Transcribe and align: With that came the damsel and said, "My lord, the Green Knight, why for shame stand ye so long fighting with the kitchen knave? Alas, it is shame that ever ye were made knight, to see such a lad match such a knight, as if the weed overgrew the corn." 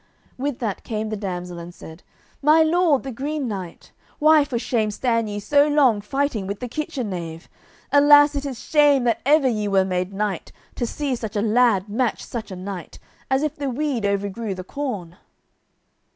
With 0.35 0.57
that 0.57 0.83
came 0.83 1.09
the 1.09 1.15
damsel 1.15 1.59
and 1.59 1.71
said, 1.75 2.01
"My 2.41 2.63
lord, 2.63 3.03
the 3.03 3.11
Green 3.11 3.47
Knight, 3.47 3.91
why 4.17 4.43
for 4.43 4.57
shame 4.57 4.89
stand 4.89 5.29
ye 5.29 5.39
so 5.39 5.67
long 5.67 6.01
fighting 6.01 6.47
with 6.47 6.59
the 6.59 6.67
kitchen 6.67 7.11
knave? 7.11 7.47
Alas, 7.91 8.33
it 8.33 8.43
is 8.43 8.57
shame 8.59 9.03
that 9.03 9.21
ever 9.27 9.47
ye 9.47 9.67
were 9.67 9.85
made 9.85 10.11
knight, 10.11 10.51
to 10.73 10.87
see 10.87 11.15
such 11.15 11.35
a 11.35 11.41
lad 11.43 11.87
match 11.87 12.25
such 12.25 12.49
a 12.49 12.55
knight, 12.55 12.97
as 13.29 13.43
if 13.43 13.55
the 13.55 13.69
weed 13.69 14.03
overgrew 14.03 14.55
the 14.55 14.63
corn." 14.63 15.17